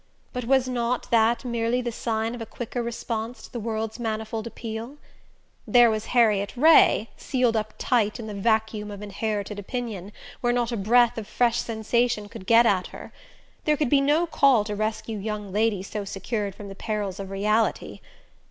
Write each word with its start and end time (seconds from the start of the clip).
But 0.33 0.45
was 0.45 0.67
not 0.67 1.11
that 1.11 1.45
merely 1.45 1.79
the 1.79 1.91
sign 1.91 2.33
of 2.33 2.41
a 2.41 2.45
quicker 2.47 2.81
response 2.81 3.43
to 3.43 3.51
the 3.53 3.59
world's 3.59 3.99
manifold 3.99 4.47
appeal? 4.47 4.95
There 5.67 5.91
was 5.91 6.05
Harriet 6.07 6.57
Ray, 6.57 7.11
sealed 7.17 7.55
up 7.55 7.75
tight 7.77 8.19
in 8.19 8.25
the 8.25 8.33
vacuum 8.33 8.89
of 8.89 9.03
inherited 9.03 9.59
opinion, 9.59 10.11
where 10.39 10.53
not 10.53 10.71
a 10.71 10.75
breath 10.77 11.19
of 11.19 11.27
fresh 11.27 11.59
sensation 11.59 12.29
could 12.29 12.47
get 12.47 12.65
at 12.65 12.87
her: 12.87 13.11
there 13.65 13.77
could 13.77 13.91
be 13.91 14.01
no 14.01 14.25
call 14.25 14.63
to 14.63 14.75
rescue 14.75 15.19
young 15.19 15.51
ladies 15.51 15.91
so 15.91 16.03
secured 16.03 16.55
from 16.55 16.67
the 16.67 16.73
perils 16.73 17.19
of 17.19 17.29
reality! 17.29 17.99